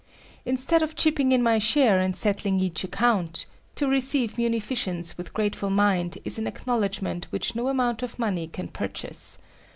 [0.45, 5.69] Instead of chipping in my share, and settling each account, to receive munificence with grateful
[5.69, 9.37] mind is an acknowledgment which no amount of money can purchase.